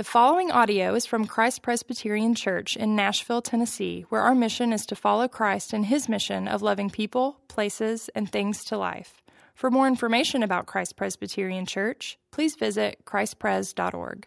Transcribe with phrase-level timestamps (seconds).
[0.00, 4.86] The following audio is from Christ Presbyterian Church in Nashville, Tennessee, where our mission is
[4.86, 9.20] to follow Christ in his mission of loving people, places, and things to life.
[9.54, 14.26] For more information about Christ Presbyterian Church, please visit christpres.org.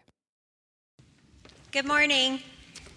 [1.71, 2.41] Good morning.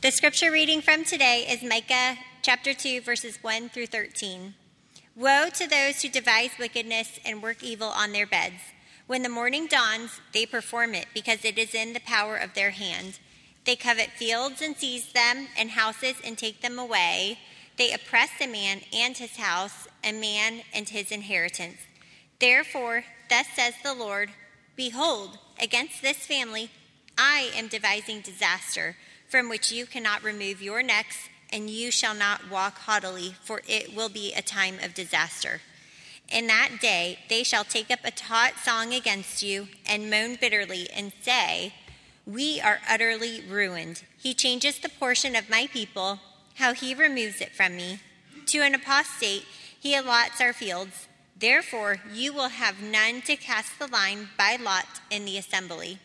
[0.02, 4.52] The scripture reading from today is Micah chapter 2, verses 1 through 13.
[5.14, 8.60] Woe to those who devise wickedness and work evil on their beds.
[9.06, 12.70] When the morning dawns, they perform it because it is in the power of their
[12.70, 13.20] hand.
[13.64, 17.38] They covet fields and seize them, and houses and take them away.
[17.76, 21.78] They oppress a man and his house, a man and his inheritance.
[22.40, 24.30] Therefore, thus says the Lord
[24.74, 26.70] Behold, against this family
[27.16, 28.96] I am devising disaster,
[29.28, 33.94] from which you cannot remove your necks, and you shall not walk haughtily, for it
[33.94, 35.60] will be a time of disaster.
[36.30, 40.88] In that day they shall take up a taut song against you and moan bitterly
[40.94, 41.74] and say,
[42.26, 44.02] We are utterly ruined.
[44.18, 46.20] He changes the portion of my people,
[46.54, 48.00] how he removes it from me.
[48.46, 49.44] To an apostate
[49.78, 51.06] he allots our fields.
[51.38, 55.98] Therefore you will have none to cast the line by lot in the assembly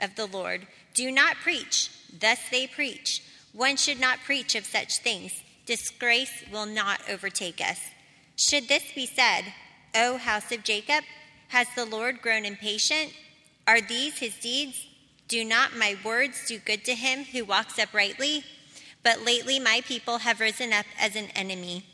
[0.00, 0.66] of the Lord.
[0.92, 1.90] Do not preach.
[2.20, 3.22] Thus they preach.
[3.52, 5.42] One should not preach of such things.
[5.64, 7.80] Disgrace will not overtake us.
[8.36, 9.44] Should this be said,
[9.94, 11.04] O house of Jacob,
[11.48, 13.12] has the Lord grown impatient?
[13.66, 14.86] Are these his deeds?
[15.28, 18.44] Do not my words do good to him who walks uprightly?
[19.02, 21.84] But lately my people have risen up as an enemy.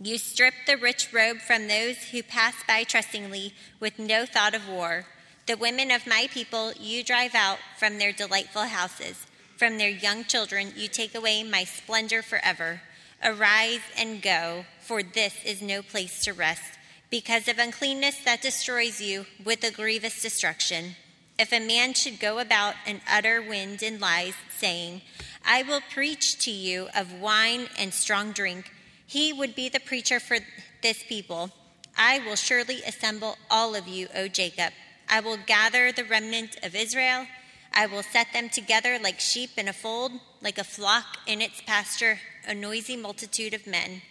[0.00, 4.66] You strip the rich robe from those who pass by trustingly with no thought of
[4.66, 5.04] war.
[5.46, 9.26] The women of my people you drive out from their delightful houses.
[9.58, 12.80] From their young children you take away my splendor forever.
[13.22, 16.78] Arise and go, for this is no place to rest
[17.10, 20.94] because of uncleanness that destroys you with a grievous destruction.
[21.38, 25.02] If a man should go about and utter wind and lies, saying,
[25.44, 28.70] I will preach to you of wine and strong drink,
[29.06, 30.38] he would be the preacher for
[30.82, 31.50] this people.
[31.96, 34.72] I will surely assemble all of you, O Jacob.
[35.08, 37.26] I will gather the remnant of Israel.
[37.72, 41.60] I will set them together like sheep in a fold, like a flock in its
[41.62, 44.02] pasture, a noisy multitude of men.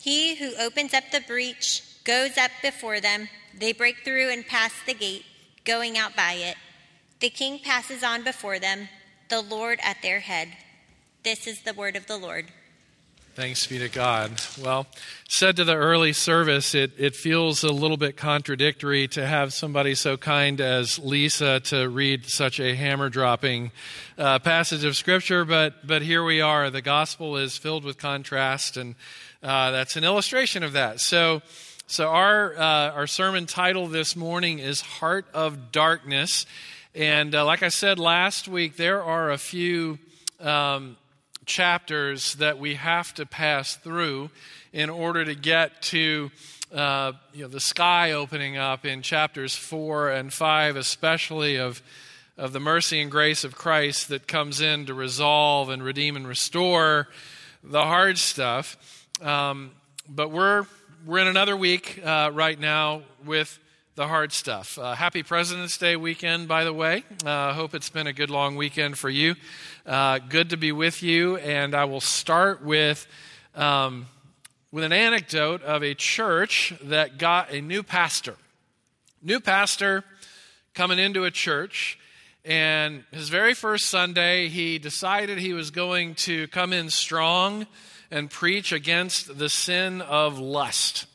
[0.00, 3.28] He who opens up the breach, goes up before them.
[3.54, 5.26] They break through and pass the gate,
[5.66, 6.56] going out by it.
[7.20, 8.88] The king passes on before them,
[9.28, 10.48] the Lord at their head.
[11.22, 12.46] This is the word of the Lord.
[13.34, 14.32] Thanks be to God.
[14.60, 14.86] Well,
[15.28, 19.94] said to the early service, it, it feels a little bit contradictory to have somebody
[19.94, 23.70] so kind as Lisa to read such a hammer dropping
[24.16, 26.70] uh, passage of Scripture, but, but here we are.
[26.70, 28.94] The gospel is filled with contrast, and
[29.42, 31.00] uh, that's an illustration of that.
[31.00, 31.42] So,
[31.90, 36.44] so, our, uh, our sermon title this morning is Heart of Darkness.
[36.94, 39.98] And uh, like I said last week, there are a few
[40.38, 40.98] um,
[41.46, 44.28] chapters that we have to pass through
[44.70, 46.30] in order to get to
[46.74, 51.80] uh, you know, the sky opening up in chapters 4 and 5, especially of,
[52.36, 56.28] of the mercy and grace of Christ that comes in to resolve and redeem and
[56.28, 57.08] restore
[57.64, 59.06] the hard stuff.
[59.22, 59.70] Um,
[60.06, 60.66] but we're
[61.06, 63.58] we're in another week uh, right now with
[63.94, 64.78] the hard stuff.
[64.78, 67.04] Uh, happy President's Day weekend, by the way.
[67.24, 69.34] I uh, hope it's been a good long weekend for you.
[69.86, 71.36] Uh, good to be with you.
[71.38, 73.06] And I will start with,
[73.54, 74.06] um,
[74.72, 78.36] with an anecdote of a church that got a new pastor.
[79.22, 80.04] New pastor
[80.74, 81.98] coming into a church.
[82.44, 87.66] And his very first Sunday, he decided he was going to come in strong
[88.10, 91.06] and preach against the sin of lust.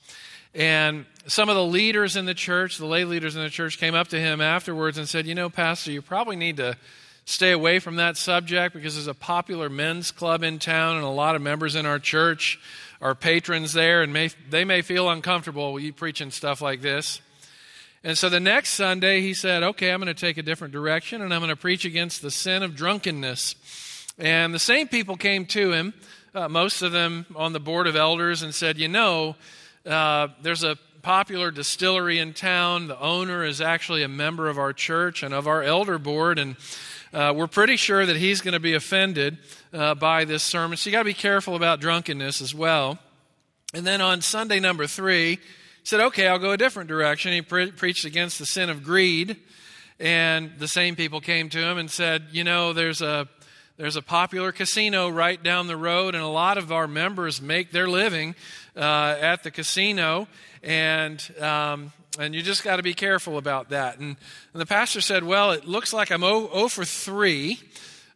[0.53, 3.95] And some of the leaders in the church, the lay leaders in the church, came
[3.95, 6.77] up to him afterwards and said, You know, Pastor, you probably need to
[7.25, 11.09] stay away from that subject because there's a popular men's club in town, and a
[11.09, 12.59] lot of members in our church
[13.01, 17.21] are patrons there, and may, they may feel uncomfortable with you preaching stuff like this.
[18.03, 21.21] And so the next Sunday, he said, Okay, I'm going to take a different direction,
[21.21, 23.55] and I'm going to preach against the sin of drunkenness.
[24.19, 25.93] And the same people came to him
[26.33, 29.35] uh, most of them on the board of elders, and said, You know,
[29.85, 32.87] uh, there's a popular distillery in town.
[32.87, 36.55] The owner is actually a member of our church and of our elder board, and
[37.13, 39.37] uh, we're pretty sure that he's going to be offended
[39.71, 40.77] uh, by this sermon.
[40.77, 42.97] So you got to be careful about drunkenness as well.
[43.73, 45.39] And then on Sunday number three,
[45.83, 47.33] said, Okay, I'll go a different direction.
[47.33, 49.37] He pre- preached against the sin of greed.
[49.99, 53.27] And the same people came to him and said, You know, there's a
[53.77, 57.71] there's a popular casino right down the road, and a lot of our members make
[57.71, 58.35] their living
[58.75, 60.27] uh, at the casino.
[60.61, 63.97] And um, And you just got to be careful about that.
[63.97, 64.15] And,
[64.53, 67.59] and, the pastor said, Well, it looks like I'm 0, 0 for 3.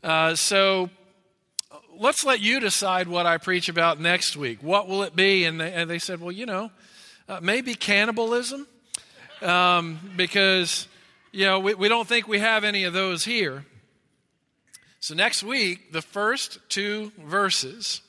[0.03, 0.91] Uh, so
[1.97, 4.59] let's let you decide what I preach about next week.
[4.61, 5.45] What will it be?
[5.45, 6.69] And they, and they said, Well, you know,
[7.27, 8.67] uh, maybe cannibalism.
[9.41, 10.87] Um, because,
[11.31, 13.65] you know, we, we don't think we have any of those here.
[14.99, 18.01] So next week, the first two verses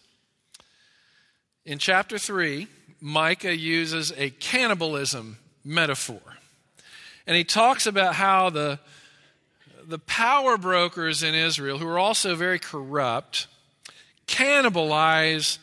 [1.64, 2.67] in chapter 3,
[3.00, 6.23] Micah uses a cannibalism metaphor.
[7.26, 8.79] And he talks about how the,
[9.87, 13.49] the power brokers in Israel, who are also very corrupt,
[14.26, 15.58] cannibalize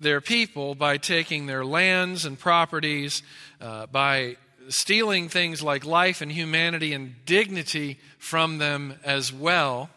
[0.00, 3.22] their people by taking their lands and properties,
[3.60, 4.36] uh, by
[4.70, 9.90] stealing things like life and humanity and dignity from them as well.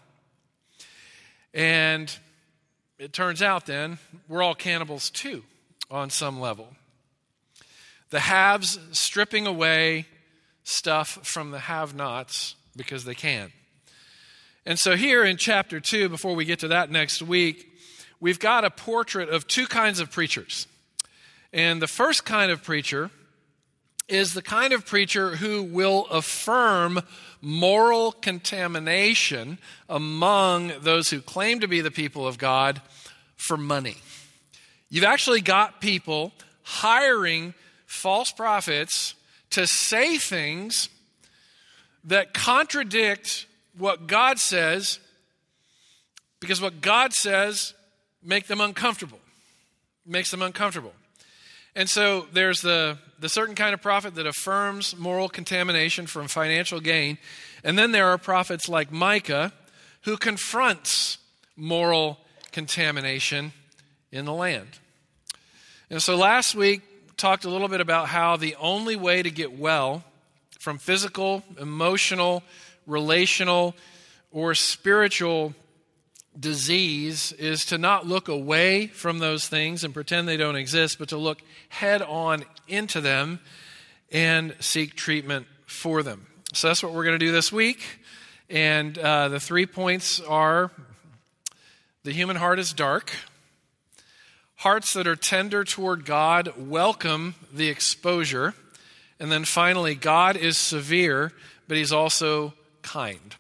[1.54, 2.16] And
[2.98, 5.44] it turns out then, we're all cannibals too
[5.92, 6.70] on some level.
[8.10, 10.08] The haves stripping away
[10.64, 13.52] stuff from the have nots because they can.
[14.66, 17.70] And so, here in chapter 2, before we get to that next week,
[18.20, 20.68] we've got a portrait of two kinds of preachers.
[21.52, 23.12] And the first kind of preacher
[24.08, 27.02] is the kind of preacher who will affirm
[27.44, 29.60] moral contamination
[29.90, 32.82] among those who claim to be the people of God
[33.36, 33.98] for money.
[34.90, 36.32] You've actually got people
[36.64, 37.54] hiring
[37.86, 39.16] false prophets
[39.50, 40.88] to say things
[42.06, 43.46] that contradict
[43.78, 45.00] what God says
[46.40, 47.74] because what God says
[48.24, 49.20] make them uncomfortable
[50.06, 50.94] makes them uncomfortable
[51.76, 56.82] and so there's the, the certain kind of prophet that affirms moral contamination from financial
[56.82, 57.18] gain.
[57.64, 59.54] And then there are prophets like micah
[60.02, 61.20] who confronts
[61.56, 62.20] moral
[62.52, 63.54] contamination
[64.12, 64.68] in the land.
[65.90, 66.82] And so last week,
[67.16, 70.04] talked a little bit about how the only way to get well
[70.60, 72.44] from physical, emotional,
[72.86, 73.74] relational,
[74.34, 75.56] or spiritual
[76.40, 81.10] disease is to not look away from those things and pretend they don't exist, but
[81.10, 83.40] to look head on into them
[84.12, 86.28] and seek treatment for them.
[86.54, 87.84] So that's what we're going to do this week.
[88.50, 90.72] And uh, the three points are
[92.04, 93.12] the human heart is dark.
[94.58, 98.54] Hearts that are tender toward God welcome the exposure.
[99.20, 101.32] And then finally, God is severe,
[101.68, 103.36] but he's also kind.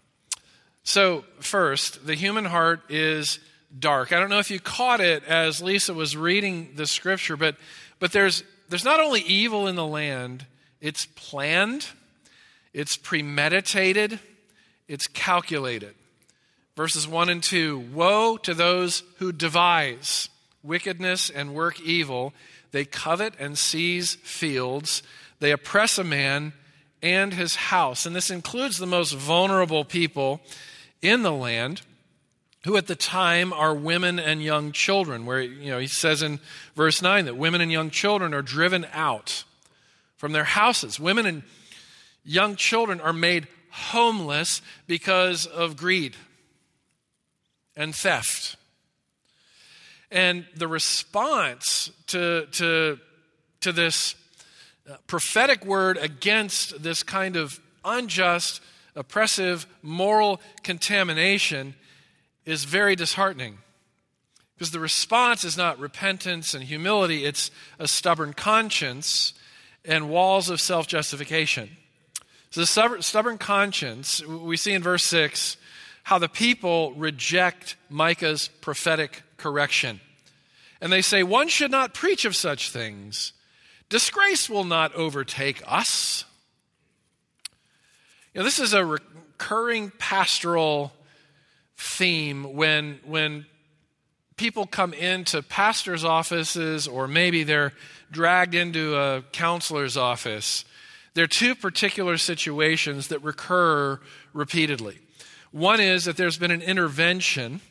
[0.83, 3.39] So, first, the human heart is
[3.77, 4.11] dark.
[4.11, 7.55] I don't know if you caught it as Lisa was reading the scripture, but,
[7.99, 10.45] but there's, there's not only evil in the land,
[10.81, 11.87] it's planned,
[12.73, 14.19] it's premeditated,
[14.89, 15.95] it's calculated.
[16.75, 20.27] Verses 1 and 2 Woe to those who devise
[20.63, 22.33] wickedness and work evil.
[22.71, 25.01] They covet and seize fields.
[25.39, 26.51] They oppress a man
[27.01, 28.05] and his house.
[28.05, 30.41] And this includes the most vulnerable people
[31.03, 31.81] in the land
[32.65, 36.39] who at the time are women and young children where you know he says in
[36.75, 39.43] verse 9 that women and young children are driven out
[40.15, 40.99] from their houses.
[40.99, 41.43] Women and
[42.23, 46.15] young children are made homeless because of greed
[47.75, 48.55] and theft.
[50.11, 52.99] And the response to, to,
[53.61, 54.15] to this
[54.89, 58.61] uh, prophetic word against this kind of unjust,
[58.95, 61.75] oppressive, moral contamination
[62.45, 63.57] is very disheartening.
[64.55, 69.33] Because the response is not repentance and humility, it's a stubborn conscience
[69.83, 71.69] and walls of self justification.
[72.51, 75.57] So, the stubborn conscience, we see in verse 6
[76.03, 80.01] how the people reject Micah's prophetic correction.
[80.79, 83.33] And they say, One should not preach of such things.
[83.89, 86.25] Disgrace will not overtake us.
[88.33, 90.91] You know, this is a recurring pastoral
[91.77, 93.45] theme when, when
[94.37, 97.73] people come into pastors' offices or maybe they're
[98.09, 100.65] dragged into a counselor's office.
[101.13, 103.99] There are two particular situations that recur
[104.33, 104.97] repeatedly.
[105.51, 107.61] One is that there's been an intervention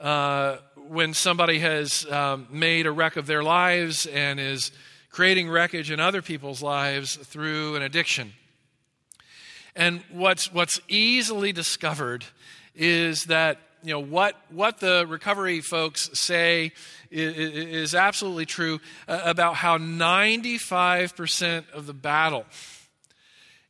[0.00, 0.56] uh,
[0.88, 4.72] when somebody has um, made a wreck of their lives and is
[5.10, 8.32] creating wreckage in other people's lives through an addiction.
[9.74, 12.24] And what's, what's easily discovered
[12.74, 16.72] is that you know what what the recovery folks say
[17.10, 22.46] is, is absolutely true uh, about how 95% of the battle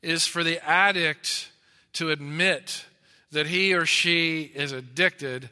[0.03, 1.51] is for the addict
[1.95, 2.85] to admit
[3.31, 5.49] that he or she is addicted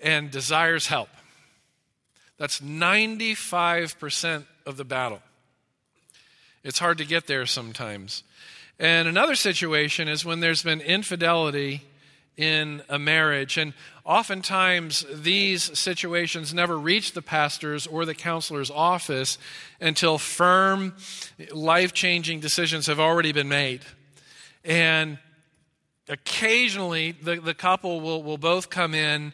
[0.00, 1.08] and desires help.
[2.38, 5.20] That's 95% of the battle.
[6.62, 8.22] It's hard to get there sometimes.
[8.78, 11.82] And another situation is when there's been infidelity
[12.36, 13.58] in a marriage.
[13.58, 19.36] And oftentimes, these situations never reach the pastor's or the counselor's office
[19.80, 20.94] until firm,
[21.52, 23.80] life changing decisions have already been made.
[24.64, 25.18] And
[26.08, 29.32] occasionally, the, the couple will, will both come in,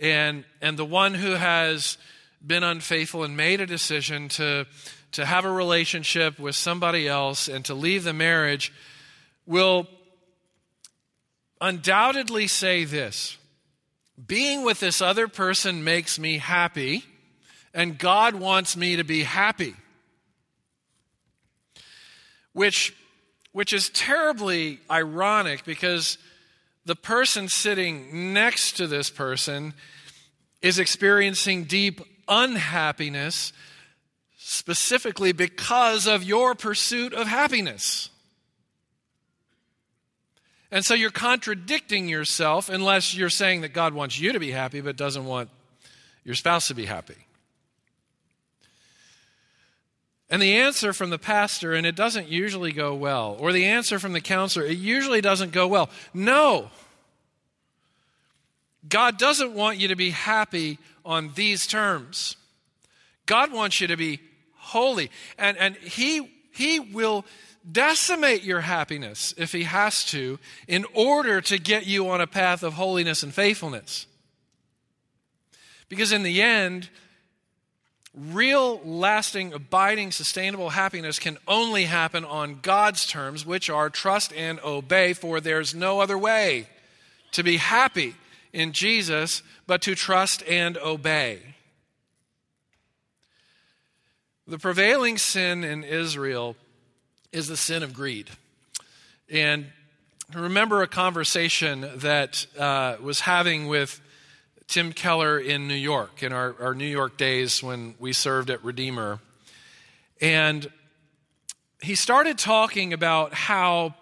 [0.00, 1.96] and, and the one who has
[2.44, 4.66] been unfaithful and made a decision to,
[5.12, 8.72] to have a relationship with somebody else and to leave the marriage
[9.46, 9.86] will
[11.60, 13.38] undoubtedly say this
[14.26, 17.04] being with this other person makes me happy,
[17.72, 19.74] and God wants me to be happy.
[22.52, 22.94] Which,
[23.52, 26.18] which is terribly ironic because
[26.84, 29.72] the person sitting next to this person
[30.60, 33.52] is experiencing deep unhappiness
[34.52, 38.10] specifically because of your pursuit of happiness.
[40.70, 44.80] And so you're contradicting yourself unless you're saying that God wants you to be happy
[44.80, 45.50] but doesn't want
[46.24, 47.26] your spouse to be happy.
[50.30, 53.98] And the answer from the pastor, and it doesn't usually go well, or the answer
[53.98, 55.90] from the counselor, it usually doesn't go well.
[56.14, 56.70] No.
[58.88, 62.36] God doesn't want you to be happy on these terms.
[63.26, 64.20] God wants you to be
[64.72, 65.10] holy.
[65.38, 67.24] And, and he, he will
[67.70, 72.62] decimate your happiness if he has to in order to get you on a path
[72.62, 74.06] of holiness and faithfulness.
[75.88, 76.88] Because in the end,
[78.14, 84.58] real, lasting, abiding, sustainable happiness can only happen on God's terms, which are trust and
[84.60, 86.66] obey, for there's no other way
[87.32, 88.14] to be happy
[88.52, 91.51] in Jesus but to trust and obey.
[94.52, 96.56] The prevailing sin in Israel
[97.32, 98.28] is the sin of greed.
[99.30, 99.64] And
[100.36, 103.98] I remember a conversation that uh, was having with
[104.68, 108.62] Tim Keller in New York in our, our New York days when we served at
[108.62, 109.20] Redeemer.
[110.20, 110.70] And
[111.80, 113.94] he started talking about how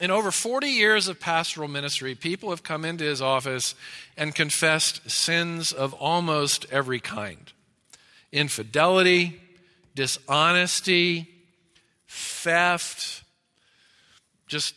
[0.00, 3.74] in over 40 years of pastoral ministry, people have come into his office
[4.16, 7.52] and confessed sins of almost every kind
[8.32, 9.42] infidelity,
[9.94, 11.28] dishonesty,
[12.08, 13.22] theft,
[14.46, 14.74] just,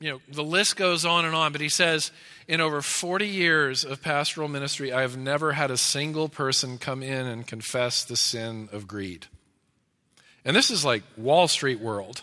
[0.00, 1.52] you know, the list goes on and on.
[1.52, 2.10] But he says,
[2.48, 7.02] in over 40 years of pastoral ministry, I have never had a single person come
[7.02, 9.26] in and confess the sin of greed.
[10.44, 12.22] And this is like Wall Street world.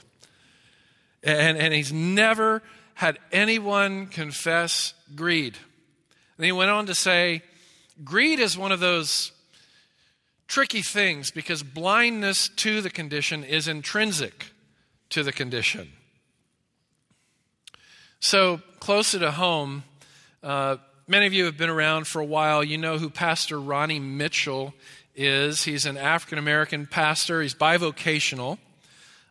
[1.24, 2.62] And, and he's never
[2.94, 5.56] had anyone confess greed.
[6.38, 7.44] And he went on to say,
[8.04, 9.32] greed is one of those
[10.48, 14.52] tricky things because blindness to the condition is intrinsic
[15.10, 15.90] to the condition.
[18.20, 19.84] So, closer to home,
[20.42, 20.78] uh,
[21.08, 22.64] many of you have been around for a while.
[22.64, 24.74] You know who Pastor Ronnie Mitchell
[25.16, 25.64] is.
[25.64, 28.58] He's an African American pastor, he's bivocational.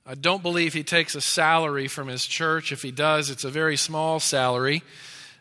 [0.09, 2.71] I don't believe he takes a salary from his church.
[2.71, 4.85] If he does, it's a very small salary.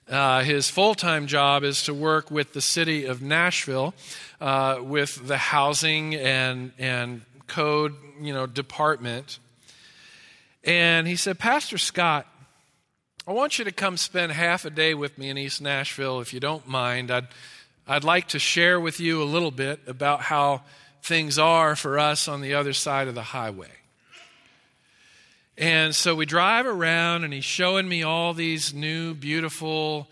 [0.09, 3.93] Uh, his full time job is to work with the city of Nashville
[4.39, 9.39] uh, with the housing and, and code you know, department.
[10.63, 12.27] And he said, Pastor Scott,
[13.27, 16.33] I want you to come spend half a day with me in East Nashville, if
[16.33, 17.09] you don't mind.
[17.09, 17.27] I'd,
[17.87, 20.61] I'd like to share with you a little bit about how
[21.01, 23.69] things are for us on the other side of the highway.
[25.57, 30.09] And so we drive around, and he's showing me all these new, beautiful,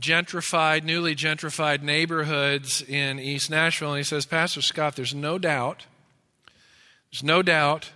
[0.00, 3.90] gentrified, newly gentrified neighborhoods in East Nashville.
[3.90, 5.86] And he says, Pastor Scott, there's no doubt,
[7.10, 7.90] there's no doubt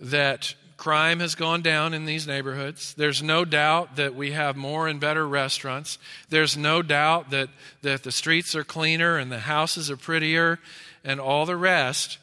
[0.00, 2.94] that crime has gone down in these neighborhoods.
[2.94, 5.96] There's no doubt that we have more and better restaurants.
[6.28, 7.50] There's no doubt that,
[7.82, 10.58] that the streets are cleaner and the houses are prettier
[11.04, 12.18] and all the rest.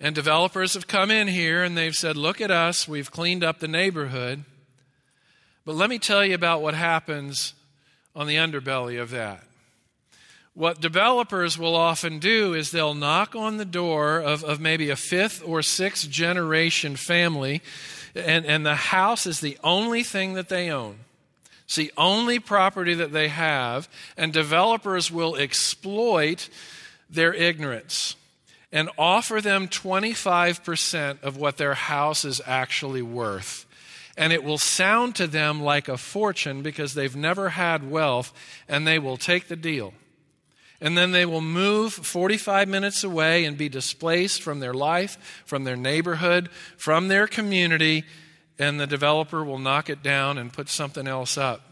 [0.00, 3.58] And developers have come in here and they've said, Look at us, we've cleaned up
[3.58, 4.44] the neighborhood.
[5.64, 7.54] But let me tell you about what happens
[8.14, 9.42] on the underbelly of that.
[10.54, 14.96] What developers will often do is they'll knock on the door of, of maybe a
[14.96, 17.60] fifth or sixth generation family,
[18.14, 21.00] and, and the house is the only thing that they own.
[21.64, 26.48] It's the only property that they have, and developers will exploit
[27.10, 28.16] their ignorance
[28.76, 33.64] and offer them 25% of what their house is actually worth.
[34.18, 38.34] And it will sound to them like a fortune because they've never had wealth,
[38.68, 39.94] and they will take the deal.
[40.78, 45.64] And then they will move 45 minutes away and be displaced from their life, from
[45.64, 48.04] their neighborhood, from their community,
[48.58, 51.62] and the developer will knock it down and put something else up.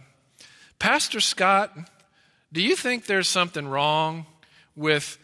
[0.79, 1.71] Pastor Scott,
[2.51, 4.25] do you think there's something wrong
[4.75, 5.19] with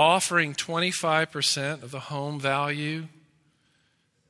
[0.00, 3.04] offering 25% of the home value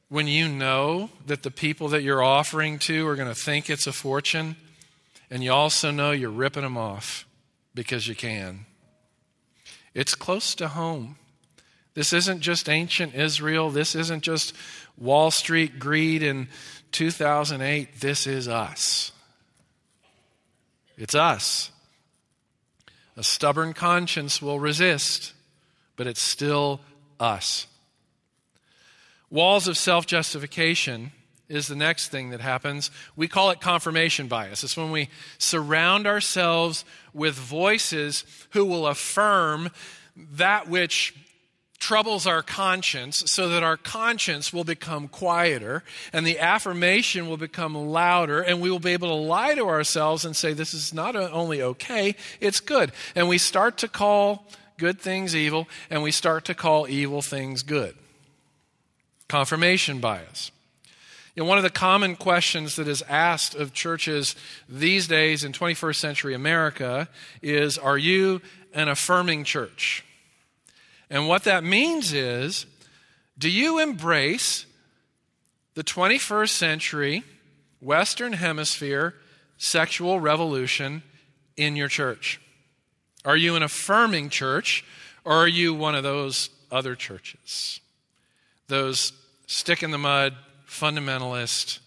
[0.08, 3.86] when you know that the people that you're offering to are going to think it's
[3.86, 4.56] a fortune
[5.30, 7.24] and you also know you're ripping them off
[7.72, 8.66] because you can?
[9.94, 11.14] It's close to home.
[11.94, 13.70] This isn't just ancient Israel.
[13.70, 14.52] This isn't just
[14.98, 16.48] Wall Street greed in
[16.90, 18.00] 2008.
[18.00, 19.12] This is us.
[20.96, 21.70] It's us.
[23.16, 25.32] A stubborn conscience will resist,
[26.00, 26.80] but it's still
[27.20, 27.66] us.
[29.28, 31.12] Walls of self justification
[31.46, 32.90] is the next thing that happens.
[33.16, 34.64] We call it confirmation bias.
[34.64, 39.68] It's when we surround ourselves with voices who will affirm
[40.16, 41.14] that which
[41.78, 47.74] troubles our conscience so that our conscience will become quieter and the affirmation will become
[47.74, 51.14] louder and we will be able to lie to ourselves and say this is not
[51.14, 54.46] only okay it's good and we start to call
[54.80, 57.94] good things evil and we start to call evil things good
[59.28, 60.50] confirmation bias
[61.36, 64.34] you know, one of the common questions that is asked of churches
[64.68, 67.08] these days in 21st century America
[67.40, 68.42] is Are you
[68.74, 70.04] an affirming church?
[71.08, 72.66] And what that means is
[73.38, 74.66] do you embrace
[75.74, 77.24] the 21st century
[77.80, 79.14] Western Hemisphere
[79.56, 81.02] sexual revolution
[81.56, 82.40] in your church?
[83.24, 84.84] Are you an affirming church
[85.24, 87.80] or are you one of those other churches?
[88.68, 89.12] Those
[89.46, 90.34] stick in the mud,
[90.66, 91.80] fundamentalist,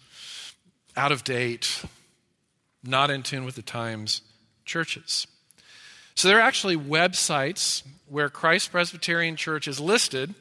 [0.96, 1.84] out of date,
[2.84, 4.22] not in tune with the times
[4.66, 5.28] churches.
[6.16, 10.36] So there are actually websites where Christ Presbyterian Church is listed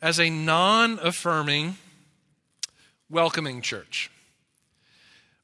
[0.00, 1.76] as a non affirming,
[3.10, 4.10] welcoming church.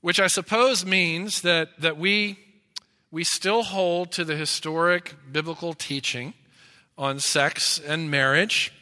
[0.00, 2.38] Which I suppose means that, that we,
[3.12, 6.32] we still hold to the historic biblical teaching
[6.96, 8.72] on sex and marriage,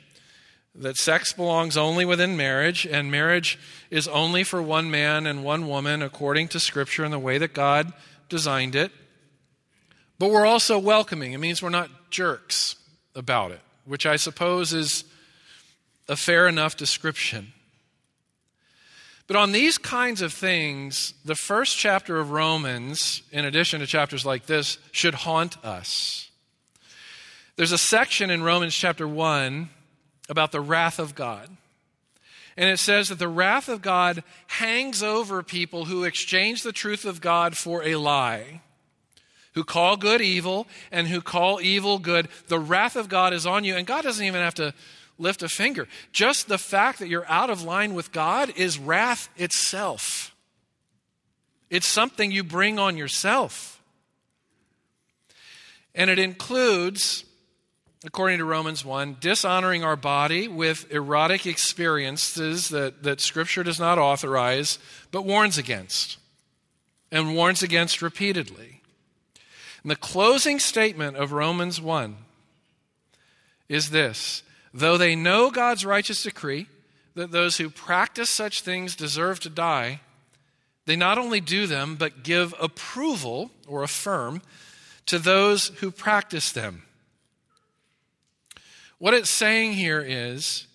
[0.72, 3.58] that sex belongs only within marriage, and marriage
[3.90, 7.52] is only for one man and one woman according to Scripture and the way that
[7.52, 7.92] God
[8.28, 8.92] designed it.
[10.16, 11.32] But we're also welcoming.
[11.32, 12.76] It means we're not jerks
[13.16, 15.04] about it, which I suppose is
[16.08, 17.52] a fair enough description.
[19.30, 24.26] But on these kinds of things, the first chapter of Romans, in addition to chapters
[24.26, 26.32] like this, should haunt us.
[27.54, 29.68] There's a section in Romans chapter 1
[30.28, 31.48] about the wrath of God.
[32.56, 37.04] And it says that the wrath of God hangs over people who exchange the truth
[37.04, 38.62] of God for a lie
[39.54, 42.26] who call good evil and who call evil good.
[42.48, 44.74] The wrath of God is on you, and God doesn't even have to
[45.20, 45.86] lift a finger.
[46.12, 50.34] Just the fact that you're out of line with God is wrath itself.
[51.68, 53.80] It's something you bring on yourself.
[55.94, 57.24] And it includes,
[58.04, 63.98] according to Romans 1, dishonoring our body with erotic experiences that, that Scripture does not
[63.98, 64.78] authorize,
[65.10, 66.18] but warns against,
[67.12, 68.80] and warns against repeatedly.
[69.82, 72.16] And the closing statement of Romans 1
[73.68, 76.66] is this Though they know God's righteous decree
[77.14, 80.00] that those who practice such things deserve to die,
[80.86, 84.42] they not only do them, but give approval or affirm
[85.06, 86.82] to those who practice them.
[88.98, 90.66] What it's saying here is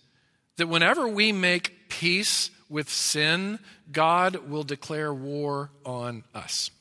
[0.58, 3.60] that whenever we make peace with sin,
[3.92, 6.72] God will declare war on us.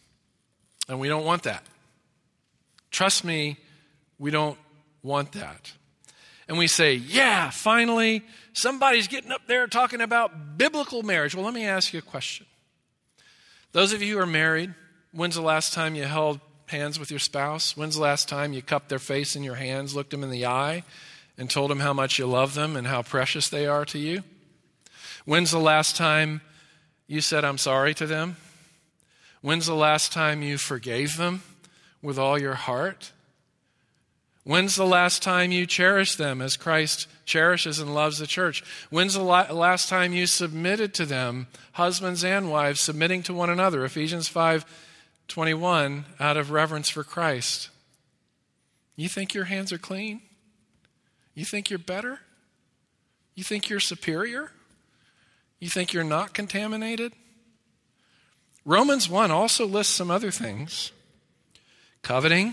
[0.88, 1.62] And we don't want that.
[2.90, 3.58] Trust me,
[4.18, 4.58] we don't
[5.02, 5.72] want that.
[6.48, 11.34] And we say, yeah, finally, somebody's getting up there talking about biblical marriage.
[11.34, 12.46] Well, let me ask you a question.
[13.72, 14.74] Those of you who are married,
[15.12, 17.76] when's the last time you held hands with your spouse?
[17.76, 20.46] When's the last time you cupped their face in your hands, looked them in the
[20.46, 20.84] eye,
[21.36, 24.22] and told them how much you love them and how precious they are to you?
[25.24, 26.42] When's the last time
[27.06, 28.36] you said, I'm sorry to them?
[29.40, 31.42] When's the last time you forgave them?
[32.04, 33.12] with all your heart?
[34.44, 38.62] When's the last time you cherished them as Christ cherishes and loves the church?
[38.90, 43.84] When's the last time you submitted to them, husbands and wives, submitting to one another?
[43.84, 44.64] Ephesians 5
[45.26, 47.70] 21, out of reverence for Christ.
[48.94, 50.20] You think your hands are clean?
[51.34, 52.20] You think you're better?
[53.34, 54.52] You think you're superior?
[55.58, 57.14] You think you're not contaminated?
[58.66, 60.92] Romans 1 also lists some other things
[62.02, 62.52] coveting,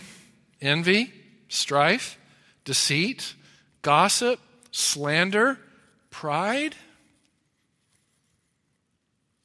[0.61, 1.11] envy,
[1.51, 2.17] strife,
[2.63, 3.35] deceit,
[3.81, 4.39] gossip,
[4.71, 5.59] slander,
[6.09, 6.75] pride.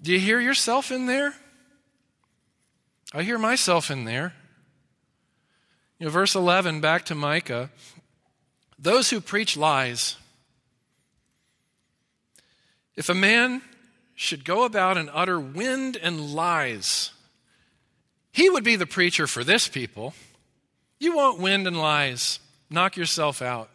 [0.00, 1.34] Do you hear yourself in there?
[3.12, 4.34] I hear myself in there.
[5.98, 7.70] You know, verse 11, back to Micah.
[8.78, 10.16] Those who preach lies.
[12.94, 13.62] If a man
[14.14, 17.10] should go about and utter wind and lies,
[18.30, 20.14] he would be the preacher for this people.
[20.98, 22.40] You want wind and lies.
[22.70, 23.68] Knock yourself out.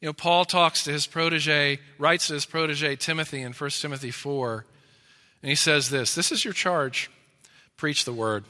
[0.00, 4.10] You know, Paul talks to his protege, writes to his protege Timothy in 1 Timothy
[4.10, 4.64] 4,
[5.42, 7.10] and he says this This is your charge
[7.76, 8.44] preach the word.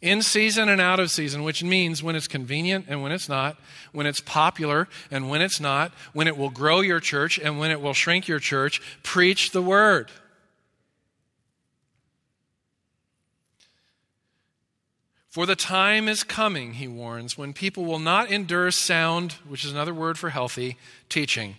[0.00, 3.56] In season and out of season, which means when it's convenient and when it's not,
[3.92, 7.70] when it's popular and when it's not, when it will grow your church and when
[7.70, 10.10] it will shrink your church, preach the word.
[15.34, 19.72] For the time is coming, he warns, when people will not endure sound, which is
[19.72, 20.76] another word for healthy,
[21.08, 21.56] teaching.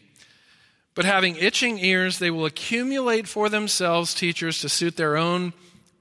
[0.94, 5.52] But having itching ears, they will accumulate for themselves teachers to suit their own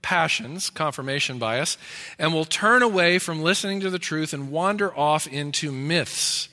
[0.02, 1.76] passions, confirmation bias,
[2.16, 6.48] and will turn away from listening to the truth and wander off into myths.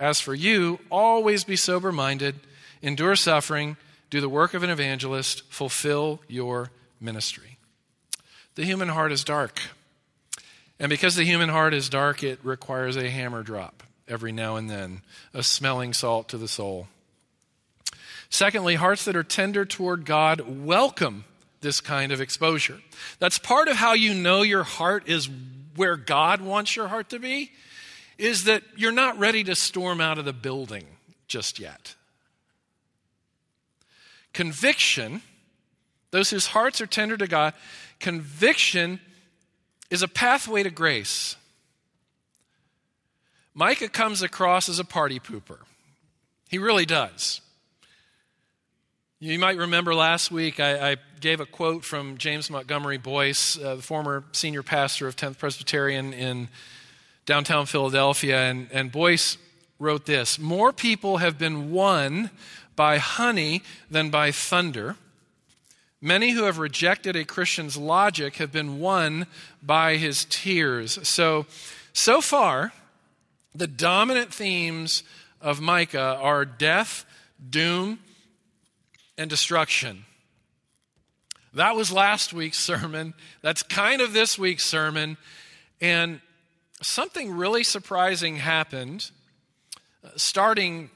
[0.00, 2.40] As for you, always be sober minded,
[2.82, 3.76] endure suffering,
[4.10, 7.56] do the work of an evangelist, fulfill your ministry.
[8.56, 9.60] The human heart is dark.
[10.78, 14.70] And because the human heart is dark, it requires a hammer drop every now and
[14.70, 15.02] then,
[15.34, 16.88] a smelling salt to the soul.
[18.28, 21.24] Secondly, hearts that are tender toward God welcome
[21.60, 22.78] this kind of exposure.
[23.18, 25.28] That's part of how you know your heart is
[25.74, 27.52] where God wants your heart to be,
[28.18, 30.86] is that you're not ready to storm out of the building
[31.28, 31.94] just yet.
[34.32, 35.22] Conviction,
[36.10, 37.54] those whose hearts are tender to God,
[38.00, 39.00] conviction
[39.90, 41.36] is a pathway to grace.
[43.54, 45.58] Micah comes across as a party pooper.
[46.48, 47.40] He really does.
[49.18, 53.76] You might remember last week I, I gave a quote from James Montgomery Boice, uh,
[53.76, 56.48] the former senior pastor of 10th Presbyterian in
[57.24, 58.38] downtown Philadelphia.
[58.38, 59.38] And, and Boice
[59.78, 62.30] wrote this More people have been won
[62.76, 64.96] by honey than by thunder.
[66.00, 69.26] Many who have rejected a Christian's logic have been won
[69.62, 70.98] by his tears.
[71.08, 71.46] So,
[71.92, 72.72] so far,
[73.54, 75.02] the dominant themes
[75.40, 77.06] of Micah are death,
[77.48, 77.98] doom,
[79.16, 80.04] and destruction.
[81.54, 83.14] That was last week's sermon.
[83.40, 85.16] That's kind of this week's sermon.
[85.80, 86.20] And
[86.82, 89.10] something really surprising happened
[90.04, 90.90] uh, starting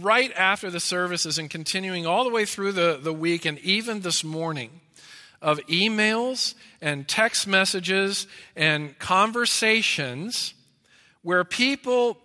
[0.00, 4.00] right after the services and continuing all the way through the, the week and even
[4.00, 4.80] this morning
[5.42, 8.26] of emails and text messages
[8.56, 10.54] and conversations
[11.22, 12.16] where people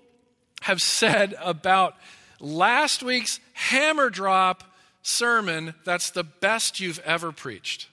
[0.62, 1.95] have said about
[2.39, 4.63] last week's hammer drop
[5.01, 7.88] sermon that's the best you've ever preached.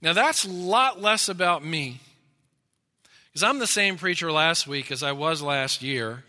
[0.00, 2.00] Now, that's a lot less about me.
[3.32, 6.24] Because I'm the same preacher last week as I was last year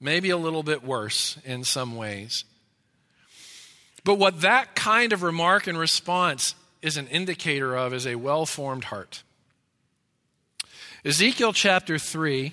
[0.00, 2.44] maybe a little bit worse in some ways.
[4.04, 8.46] But what that kind of remark and response is an indicator of is a well
[8.46, 9.22] formed heart.
[11.04, 12.52] Ezekiel chapter 3,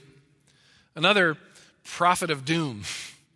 [0.95, 1.37] another
[1.83, 2.83] prophet of doom,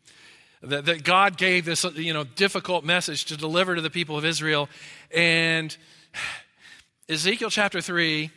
[0.62, 4.26] that, that God gave this you know, difficult message to deliver to the people of
[4.26, 4.70] Israel.
[5.14, 5.76] And
[7.10, 8.30] Ezekiel chapter 3,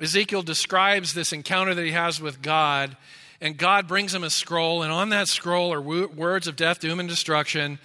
[0.00, 2.96] Ezekiel describes this encounter that he has with God
[3.40, 7.00] and God brings him a scroll, and on that scroll are words of death, doom,
[7.00, 7.78] and destruction.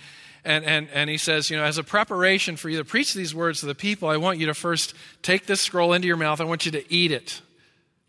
[0.44, 3.34] And, and, and he says, you know, as a preparation for you to preach these
[3.34, 6.40] words to the people, I want you to first take this scroll into your mouth.
[6.40, 7.42] I want you to eat it,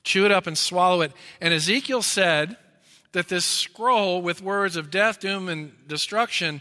[0.04, 1.12] chew it up, and swallow it.
[1.40, 2.56] And Ezekiel said
[3.12, 6.60] that this scroll with words of death, doom, and destruction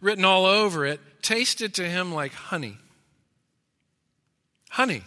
[0.00, 2.76] written all over it tasted to him like honey.
[4.68, 5.04] Honey.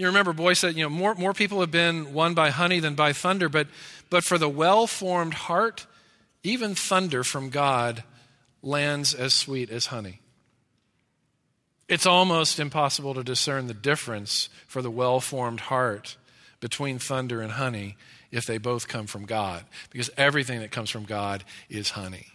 [0.00, 2.94] You remember Boice said, you know, more, more people have been won by honey than
[2.94, 3.66] by thunder, but,
[4.08, 5.86] but for the well formed heart,
[6.42, 8.02] even thunder from God
[8.62, 10.22] lands as sweet as honey.
[11.86, 16.16] It's almost impossible to discern the difference for the well formed heart
[16.60, 17.98] between thunder and honey
[18.30, 22.28] if they both come from God, because everything that comes from God is honey.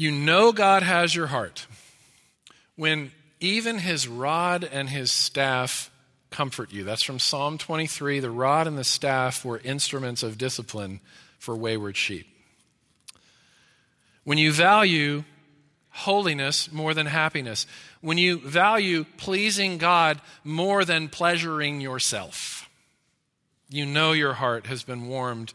[0.00, 1.66] You know God has your heart
[2.74, 5.90] when even his rod and his staff
[6.30, 6.84] comfort you.
[6.84, 8.18] That's from Psalm 23.
[8.20, 11.00] The rod and the staff were instruments of discipline
[11.38, 12.26] for wayward sheep.
[14.24, 15.24] When you value
[15.90, 17.66] holiness more than happiness,
[18.00, 22.70] when you value pleasing God more than pleasuring yourself,
[23.68, 25.52] you know your heart has been warmed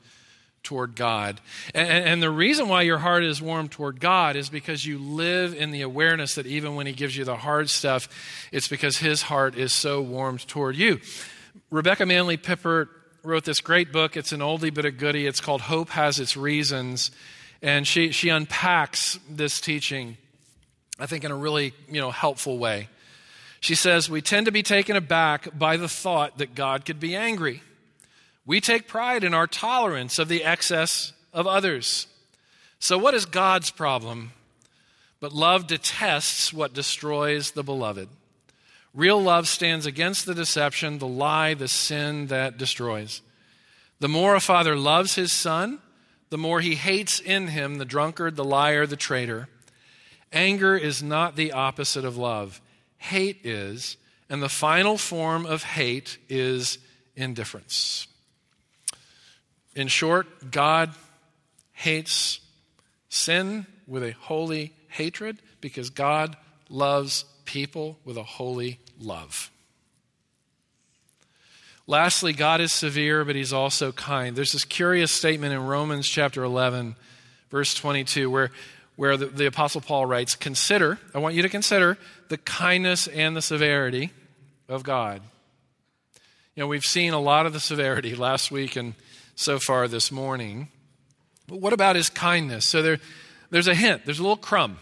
[0.66, 1.40] toward God.
[1.74, 5.54] And, and, the reason why your heart is warm toward God is because you live
[5.54, 8.10] in the awareness that even when He gives you the hard stuff,
[8.52, 11.00] it's because His heart is so warmed toward you.
[11.70, 12.90] Rebecca Manley Pippert
[13.24, 14.18] wrote this great book.
[14.18, 15.26] It's an oldie but a goodie.
[15.26, 17.12] It's called Hope Has Its Reasons.
[17.62, 20.18] And she, she unpacks this teaching,
[21.00, 22.90] I think, in a really you know, helpful way.
[23.60, 27.16] She says, We tend to be taken aback by the thought that God could be
[27.16, 27.62] angry.
[28.46, 32.08] We take pride in our tolerance of the excess of others.
[32.80, 34.34] So, what is God's problem?
[35.20, 38.10] But love detests what destroys the beloved.
[38.94, 43.22] Real love stands against the deception, the lie, the sin that destroys.
[44.00, 45.80] The more a father loves his son,
[46.30, 49.50] the more he hates in him the drunkard, the liar, the traitor.
[50.32, 52.62] Anger is not the opposite of love,
[52.98, 53.98] hate is,
[54.30, 56.78] and the final form of hate is
[57.16, 58.08] indifference.
[59.76, 60.92] In short, God
[61.74, 62.40] hates
[63.10, 66.38] sin with a holy hatred because God
[66.70, 69.52] loves people with a holy love.
[71.88, 74.36] Lastly, God is severe, but he's also kind.
[74.36, 76.96] There's this curious statement in Romans chapter 11,
[77.52, 78.52] verse 22, where,
[78.96, 83.38] where the, the Apostle Paul writes, Consider, I want you to consider the kindness and
[83.38, 84.10] the severity
[84.68, 85.22] of God.
[86.56, 88.96] You know, we've seen a lot of the severity last week and
[89.36, 90.70] so far this morning.
[91.48, 92.66] But what about his kindness?
[92.66, 93.00] So there,
[93.52, 94.80] there's a hint, there's a little crumb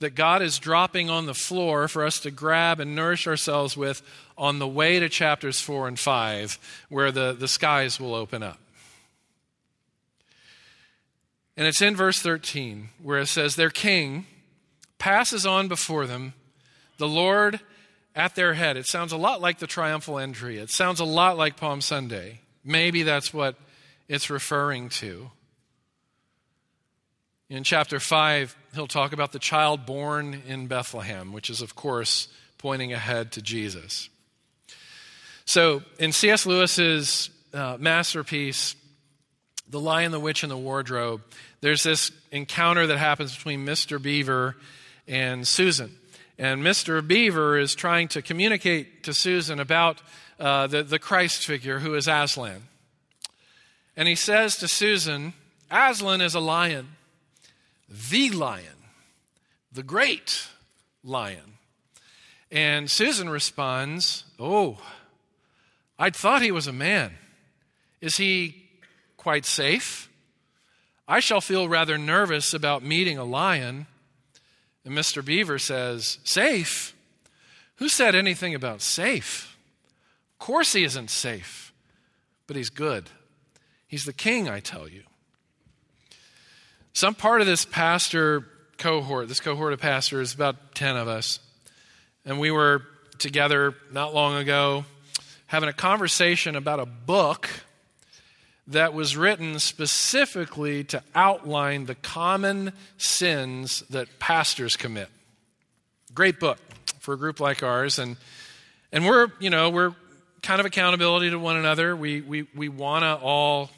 [0.00, 4.02] that God is dropping on the floor for us to grab and nourish ourselves with
[4.36, 8.58] on the way to chapters 4 and 5, where the, the skies will open up.
[11.56, 14.24] And it's in verse 13 where it says, Their king
[14.98, 16.32] passes on before them,
[16.96, 17.60] the Lord
[18.14, 18.78] at their head.
[18.78, 20.56] It sounds a lot like the triumphal entry.
[20.56, 22.40] It sounds a lot like Palm Sunday.
[22.64, 23.56] Maybe that's what
[24.10, 25.30] it's referring to.
[27.48, 32.26] In chapter 5, he'll talk about the child born in Bethlehem, which is, of course,
[32.58, 34.08] pointing ahead to Jesus.
[35.44, 36.44] So, in C.S.
[36.44, 38.74] Lewis's uh, masterpiece,
[39.68, 41.22] The Lion, the Witch, and the Wardrobe,
[41.60, 44.02] there's this encounter that happens between Mr.
[44.02, 44.56] Beaver
[45.06, 45.96] and Susan.
[46.36, 47.06] And Mr.
[47.06, 50.02] Beaver is trying to communicate to Susan about
[50.40, 52.62] uh, the, the Christ figure who is Aslan.
[54.00, 55.34] And he says to Susan,
[55.70, 56.96] Aslan is a lion,
[57.86, 58.86] the lion,
[59.70, 60.48] the great
[61.04, 61.58] lion.
[62.50, 64.78] And Susan responds, Oh,
[65.98, 67.12] I'd thought he was a man.
[68.00, 68.70] Is he
[69.18, 70.08] quite safe?
[71.06, 73.86] I shall feel rather nervous about meeting a lion.
[74.82, 75.22] And Mr.
[75.22, 76.96] Beaver says, Safe?
[77.74, 79.58] Who said anything about safe?
[80.32, 81.74] Of course he isn't safe,
[82.46, 83.10] but he's good.
[83.90, 85.02] He's the king, I tell you.
[86.92, 88.46] Some part of this pastor
[88.78, 91.40] cohort, this cohort of pastors, about 10 of us,
[92.24, 92.84] and we were
[93.18, 94.84] together not long ago
[95.46, 97.50] having a conversation about a book
[98.68, 105.08] that was written specifically to outline the common sins that pastors commit.
[106.14, 106.58] Great book
[107.00, 107.98] for a group like ours.
[107.98, 108.16] And,
[108.92, 109.96] and we're, you know, we're
[110.42, 111.96] kind of accountability to one another.
[111.96, 113.68] We, we, we want to all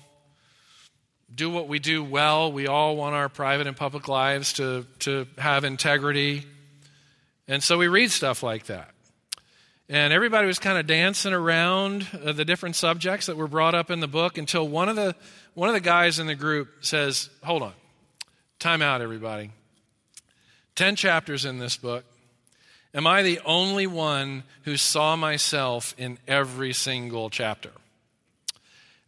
[1.35, 2.53] do what we do well.
[2.53, 6.45] We all want our private and public lives to, to have integrity.
[7.49, 8.91] And so we read stuff like that.
[9.89, 13.91] And everybody was kind of dancing around uh, the different subjects that were brought up
[13.91, 15.15] in the book until one of the,
[15.55, 17.75] one of the guys in the group says, Hold on,
[18.59, 19.51] time out, everybody.
[20.75, 22.05] Ten chapters in this book.
[22.95, 27.71] Am I the only one who saw myself in every single chapter?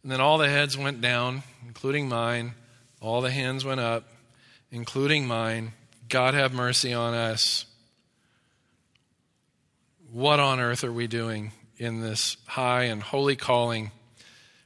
[0.03, 2.53] And then all the heads went down, including mine.
[3.01, 4.07] All the hands went up,
[4.71, 5.73] including mine.
[6.09, 7.65] God have mercy on us.
[10.11, 13.91] What on earth are we doing in this high and holy calling?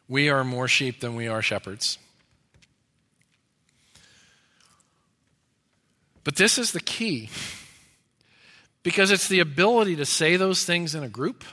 [0.07, 1.97] We are more sheep than we are shepherds.
[6.23, 7.29] But this is the key
[8.83, 11.43] because it's the ability to say those things in a group,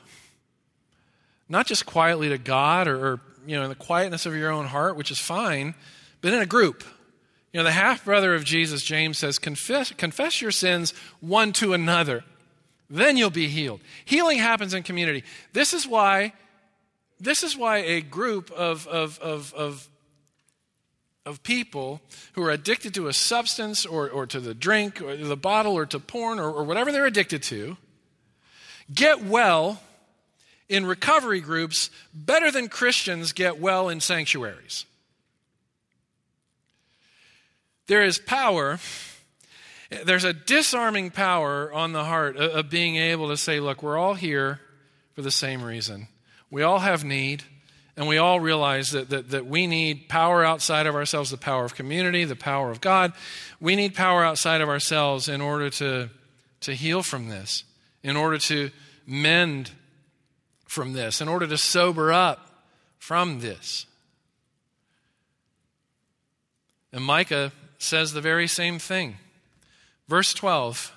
[1.49, 4.97] not just quietly to God or, you know, in the quietness of your own heart,
[4.97, 5.75] which is fine,
[6.21, 6.85] but in a group.
[7.53, 11.73] You know, the half brother of Jesus, James says, confess, confess your sins one to
[11.73, 12.25] another.
[12.91, 13.81] Then you'll be healed.
[14.05, 15.25] Healing happens in community.
[15.53, 16.33] This is why,
[17.19, 19.89] this is why a group of, of, of, of,
[21.25, 22.01] of people
[22.35, 25.87] who are addicted to a substance or, or to the drink or the bottle or
[25.87, 27.77] to porn or, or whatever they're addicted to
[28.93, 29.81] get well
[30.69, 34.85] in recovery groups better than Christians get well in sanctuaries.
[37.87, 38.79] There is power,
[40.05, 44.15] there's a disarming power on the heart of being able to say, look, we're all
[44.15, 44.61] here
[45.15, 46.09] for the same reason.
[46.51, 47.45] We all have need.
[47.97, 51.65] And we all realize that, that, that we need power outside of ourselves the power
[51.65, 53.15] of community, the power of God.
[53.59, 56.11] We need power outside of ourselves in order to,
[56.61, 57.65] to heal from this,
[58.03, 58.71] in order to
[59.07, 59.71] mend
[60.67, 62.65] from this, in order to sober up
[62.99, 63.87] from this.
[66.93, 69.17] And Micah says the very same thing.
[70.09, 70.93] Verse 12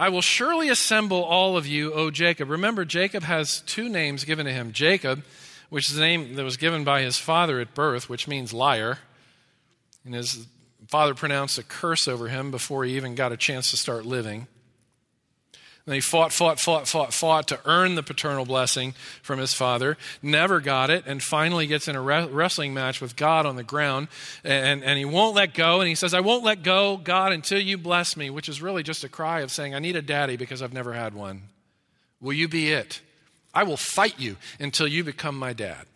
[0.00, 2.50] I will surely assemble all of you, O Jacob.
[2.50, 5.24] Remember, Jacob has two names given to him Jacob
[5.70, 8.98] which is the name that was given by his father at birth, which means liar.
[10.04, 10.46] And his
[10.88, 14.46] father pronounced a curse over him before he even got a chance to start living.
[15.88, 19.96] And he fought, fought, fought, fought, fought to earn the paternal blessing from his father,
[20.20, 24.08] never got it, and finally gets in a wrestling match with God on the ground.
[24.44, 25.80] And, and he won't let go.
[25.80, 28.82] And he says, I won't let go, God, until you bless me, which is really
[28.82, 31.44] just a cry of saying, I need a daddy because I've never had one.
[32.20, 33.00] Will you be it?
[33.54, 35.86] I will fight you until you become my dad.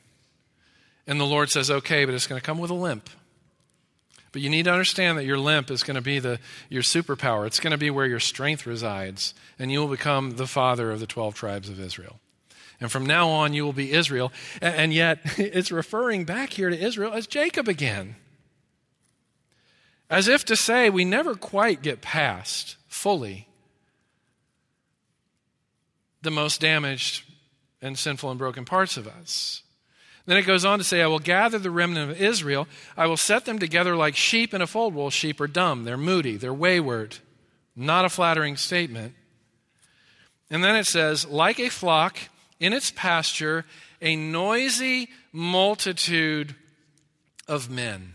[1.07, 3.11] And the Lord says, okay, but it's going to come with a limp.
[4.33, 6.39] But you need to understand that your limp is going to be the,
[6.71, 7.47] your superpower.
[7.47, 11.01] It's going to be where your strength resides, and you will become the father of
[11.01, 12.19] the 12 tribes of Israel.
[12.81, 14.33] And from now on, you will be Israel.
[14.61, 18.17] And yet, it's referring back here to Israel as Jacob again.
[20.11, 23.49] As if to say, we never quite get past fully
[26.23, 27.25] the most damaged
[27.81, 29.62] and sinful and broken parts of us.
[30.27, 32.69] Then it goes on to say, I will gather the remnant of Israel.
[32.97, 34.95] I will set them together like sheep in a fold.
[34.95, 37.19] Well, sheep are dumb, they're moody, they're wayward.
[37.75, 39.15] Not a flattering statement.
[40.51, 42.19] And then it says, like a flock
[42.61, 43.65] in its pasture,
[44.01, 46.55] a noisy multitude
[47.49, 48.15] of men.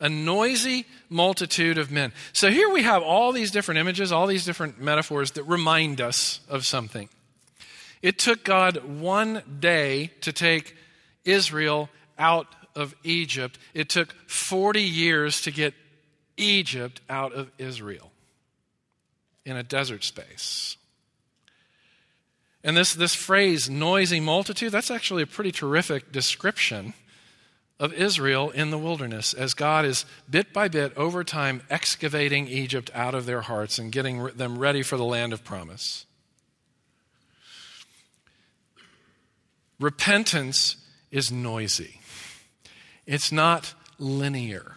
[0.00, 2.12] A noisy multitude of men.
[2.32, 6.40] So here we have all these different images, all these different metaphors that remind us
[6.48, 7.10] of something.
[8.02, 10.76] It took God one day to take
[11.24, 13.58] Israel out of Egypt.
[13.74, 15.74] It took 40 years to get
[16.36, 18.10] Egypt out of Israel
[19.44, 20.76] in a desert space.
[22.62, 26.94] And this, this phrase, noisy multitude, that's actually a pretty terrific description
[27.78, 32.90] of Israel in the wilderness as God is bit by bit over time excavating Egypt
[32.94, 36.04] out of their hearts and getting them ready for the land of promise.
[39.80, 40.76] Repentance
[41.10, 42.00] is noisy,
[43.06, 44.76] it's not linear,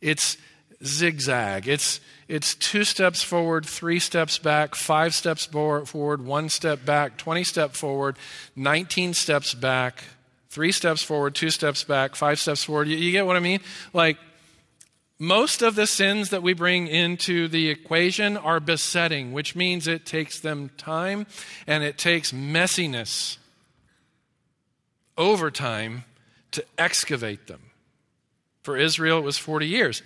[0.00, 0.38] it's
[0.84, 1.68] zigzag.
[1.68, 7.44] It's, it's two steps forward, three steps back, five steps forward, one step back, 20
[7.44, 8.16] steps forward,
[8.56, 10.04] 19 steps back,
[10.50, 12.88] three steps forward, two steps back, five steps forward.
[12.88, 13.60] You, you get what I mean?
[13.92, 14.18] Like,
[15.18, 20.04] most of the sins that we bring into the equation are besetting, which means it
[20.04, 21.26] takes them time
[21.66, 23.36] and it takes messiness
[25.16, 26.04] over time
[26.52, 27.60] to excavate them.
[28.62, 30.02] For Israel, it was 40 years.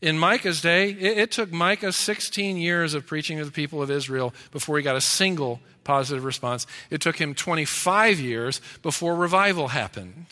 [0.00, 3.90] In Micah's day, it, it, took Micah 16 years of preaching to the people of
[3.90, 6.66] Israel before he got a single positive response.
[6.88, 10.26] It took him 25 years before revival happened.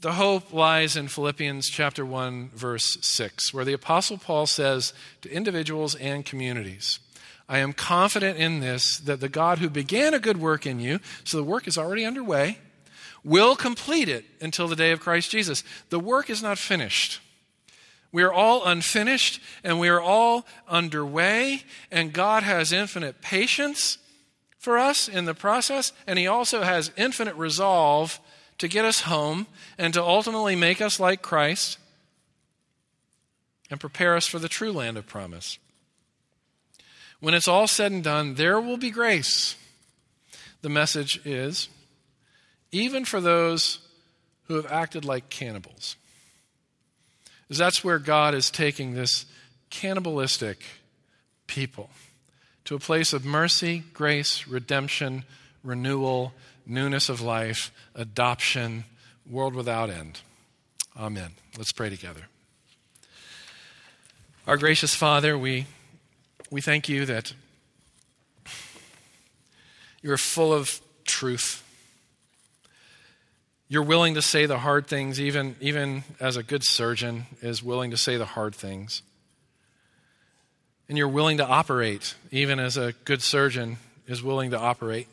[0.00, 5.30] The hope lies in Philippians chapter 1 verse 6 where the apostle Paul says to
[5.30, 7.00] individuals and communities
[7.50, 11.00] I am confident in this that the God who began a good work in you,
[11.24, 12.58] so the work is already underway,
[13.24, 15.64] will complete it until the day of Christ Jesus.
[15.88, 17.20] The work is not finished.
[18.12, 23.98] We are all unfinished and we are all underway, and God has infinite patience
[24.56, 28.20] for us in the process, and He also has infinite resolve
[28.58, 31.78] to get us home and to ultimately make us like Christ
[33.68, 35.58] and prepare us for the true land of promise.
[37.20, 39.56] When it's all said and done, there will be grace.
[40.62, 41.68] The message is
[42.72, 43.78] even for those
[44.44, 45.96] who have acted like cannibals.
[47.42, 49.26] Because that's where God is taking this
[49.70, 50.62] cannibalistic
[51.46, 51.90] people
[52.64, 55.24] to a place of mercy, grace, redemption,
[55.62, 56.32] renewal,
[56.66, 58.84] newness of life, adoption,
[59.28, 60.20] world without end.
[60.96, 61.32] Amen.
[61.58, 62.22] Let's pray together.
[64.46, 65.66] Our gracious Father, we
[66.50, 67.32] we thank you that
[70.02, 71.62] you're full of truth.
[73.68, 77.92] You're willing to say the hard things, even, even as a good surgeon is willing
[77.92, 79.02] to say the hard things.
[80.88, 83.76] And you're willing to operate, even as a good surgeon
[84.08, 85.06] is willing to operate.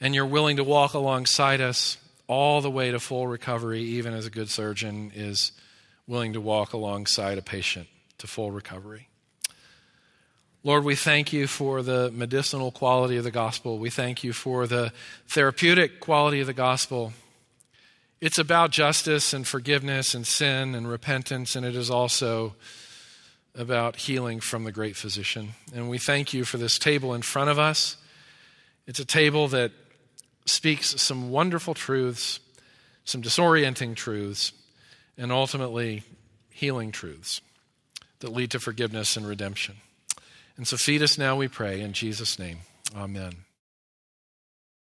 [0.00, 1.96] And you're willing to walk alongside us
[2.26, 5.52] all the way to full recovery, even as a good surgeon is
[6.08, 7.86] willing to walk alongside a patient
[8.18, 9.07] to full recovery.
[10.64, 13.78] Lord, we thank you for the medicinal quality of the gospel.
[13.78, 14.92] We thank you for the
[15.28, 17.12] therapeutic quality of the gospel.
[18.20, 22.56] It's about justice and forgiveness and sin and repentance, and it is also
[23.54, 25.50] about healing from the great physician.
[25.72, 27.96] And we thank you for this table in front of us.
[28.84, 29.70] It's a table that
[30.44, 32.40] speaks some wonderful truths,
[33.04, 34.52] some disorienting truths,
[35.16, 36.02] and ultimately
[36.50, 37.40] healing truths
[38.18, 39.76] that lead to forgiveness and redemption.
[40.58, 42.58] And so feed us now, we pray, in Jesus' name.
[42.94, 43.47] Amen.